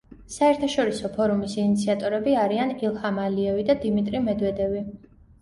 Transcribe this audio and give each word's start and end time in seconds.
საერთაშორისო 0.35 1.11
ფორუმის 1.17 1.53
ინიციატორები 1.63 2.33
არიან 2.45 2.73
ილჰამ 2.89 3.21
ალიევი 3.27 3.69
და 3.71 3.79
დიმიტრი 3.87 4.25
მედვედევი. 4.27 4.85